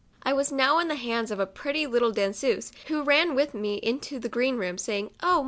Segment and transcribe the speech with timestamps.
[0.23, 3.01] I was now in the hands of a pretty little" dans ease," w T ho
[3.03, 5.39] ran with me into the" green room," saying," Oh